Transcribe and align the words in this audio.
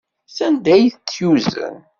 Sanda 0.35 0.69
ay 0.75 0.85
tt-yuzen? 0.91 1.75